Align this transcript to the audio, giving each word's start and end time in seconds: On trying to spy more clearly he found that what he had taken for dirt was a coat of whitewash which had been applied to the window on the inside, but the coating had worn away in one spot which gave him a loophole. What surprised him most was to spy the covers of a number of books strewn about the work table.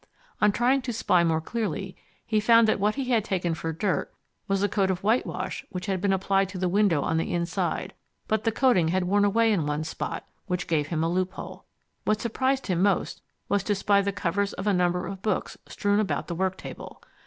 On 0.41 0.51
trying 0.51 0.81
to 0.81 0.93
spy 0.93 1.23
more 1.23 1.39
clearly 1.39 1.95
he 2.25 2.39
found 2.39 2.67
that 2.67 2.79
what 2.79 2.95
he 2.95 3.05
had 3.11 3.23
taken 3.23 3.53
for 3.53 3.71
dirt 3.71 4.11
was 4.47 4.63
a 4.63 4.67
coat 4.67 4.89
of 4.89 5.03
whitewash 5.03 5.63
which 5.69 5.85
had 5.85 6.01
been 6.01 6.11
applied 6.11 6.49
to 6.49 6.57
the 6.57 6.67
window 6.67 7.03
on 7.03 7.17
the 7.17 7.31
inside, 7.31 7.93
but 8.27 8.43
the 8.43 8.51
coating 8.51 8.87
had 8.87 9.03
worn 9.03 9.23
away 9.23 9.53
in 9.53 9.67
one 9.67 9.83
spot 9.83 10.27
which 10.47 10.65
gave 10.65 10.87
him 10.87 11.03
a 11.03 11.07
loophole. 11.07 11.65
What 12.03 12.19
surprised 12.19 12.65
him 12.65 12.81
most 12.81 13.21
was 13.47 13.61
to 13.65 13.75
spy 13.75 14.01
the 14.01 14.11
covers 14.11 14.53
of 14.53 14.65
a 14.65 14.73
number 14.73 15.05
of 15.05 15.21
books 15.21 15.55
strewn 15.67 15.99
about 15.99 16.25
the 16.25 16.33
work 16.33 16.57
table. 16.57 17.03